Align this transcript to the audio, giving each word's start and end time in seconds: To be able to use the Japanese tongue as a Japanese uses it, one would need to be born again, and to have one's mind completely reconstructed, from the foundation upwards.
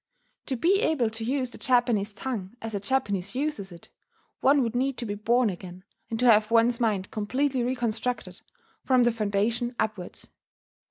To 0.47 0.55
be 0.57 0.79
able 0.79 1.11
to 1.11 1.23
use 1.23 1.51
the 1.51 1.59
Japanese 1.59 2.11
tongue 2.11 2.57
as 2.59 2.73
a 2.73 2.79
Japanese 2.79 3.35
uses 3.35 3.71
it, 3.71 3.91
one 4.39 4.63
would 4.63 4.73
need 4.75 4.97
to 4.97 5.05
be 5.05 5.13
born 5.13 5.51
again, 5.51 5.83
and 6.09 6.17
to 6.21 6.25
have 6.25 6.49
one's 6.49 6.79
mind 6.79 7.11
completely 7.11 7.61
reconstructed, 7.61 8.41
from 8.83 9.03
the 9.03 9.11
foundation 9.11 9.75
upwards. 9.77 10.29